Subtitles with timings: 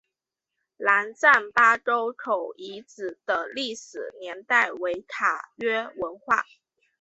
[0.77, 6.43] 兰占巴沟口遗址的历史年代为卡约文化。